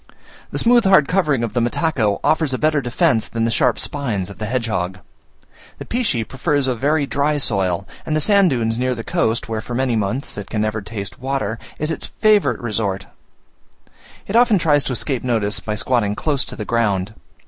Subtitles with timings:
[0.49, 4.31] The smooth hard covering of the mataco offers a better defence than the sharp spines
[4.31, 4.97] of the hedgehog.
[5.77, 9.61] The pichy prefers a very dry soil; and the sand dunes near the coast, where
[9.61, 13.05] for many months it can never taste water, is its favourite resort:
[14.25, 17.13] it often tries to escape notice, by squatting close to the ground.